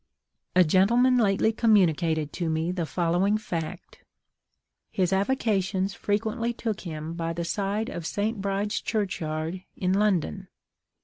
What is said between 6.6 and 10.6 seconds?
him by the side of St. Bride's Churchyard, in London.